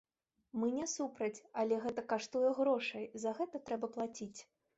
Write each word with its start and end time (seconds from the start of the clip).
Мы 0.61 0.69
не 0.77 0.87
супраць, 0.93 1.43
але 1.63 1.77
гэта 1.83 2.01
каштуе 2.15 2.49
грошай, 2.61 3.05
за 3.27 3.37
гэта 3.43 3.63
трэба 3.71 3.93
плаціць. 3.99 4.37